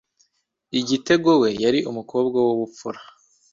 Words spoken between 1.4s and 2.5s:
we yari umukobwa